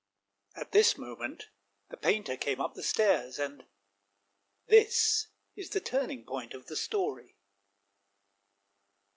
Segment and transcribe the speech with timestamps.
[0.55, 1.51] At this moment
[1.91, 3.67] the painter came up the stairs, and—
[4.65, 7.37] this is the turning point of the story.